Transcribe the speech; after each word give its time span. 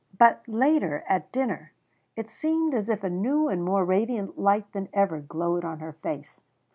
But 0.17 0.41
later, 0.47 1.03
at 1.07 1.31
dinner, 1.31 1.73
it 2.15 2.27
seemed 2.27 2.73
as 2.73 2.89
if 2.89 3.03
a 3.03 3.09
new 3.11 3.49
and 3.49 3.63
more 3.63 3.85
radiant 3.85 4.35
light 4.35 4.65
than 4.73 4.89
ever 4.93 5.19
glowed 5.19 5.63
on 5.63 5.77
her 5.77 5.93
face. 5.93 6.41